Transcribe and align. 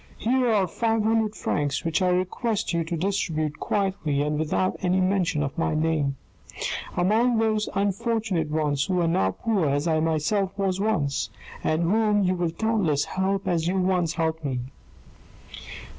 Here 0.17 0.49
are 0.51 0.65
five 0.65 1.03
hundred 1.03 1.35
francs 1.35 1.85
which 1.85 2.01
I 2.01 2.07
request 2.09 2.73
you 2.73 2.83
to 2.85 2.97
distribute 2.97 3.59
quietly, 3.59 4.23
and 4.23 4.39
without 4.39 4.75
any 4.81 4.99
mention 4.99 5.43
of 5.43 5.55
my 5.59 5.75
name, 5.75 6.15
among 6.97 7.37
those 7.37 7.69
unfortunate 7.75 8.49
ones 8.49 8.85
who 8.85 8.99
are 8.99 9.07
now 9.07 9.29
poor 9.29 9.69
as 9.69 9.85
I 9.87 9.99
myself 9.99 10.57
was 10.57 10.79
once, 10.81 11.29
and 11.63 11.83
whom 11.83 12.23
you 12.23 12.33
will 12.33 12.49
doubtless 12.49 13.05
help 13.05 13.47
as 13.47 13.67
you 13.67 13.77
once 13.79 14.13
helped 14.15 14.43
me." 14.43 14.61